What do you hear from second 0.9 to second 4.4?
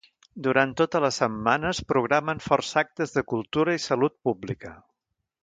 la setmana es programen força actes de cultura i salut